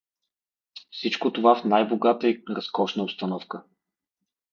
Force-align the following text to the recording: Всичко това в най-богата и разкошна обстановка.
Всичко 0.91 1.33
това 1.33 1.55
в 1.55 1.65
най-богата 1.65 2.27
и 2.29 2.43
разкошна 2.49 3.03
обстановка. 3.03 3.63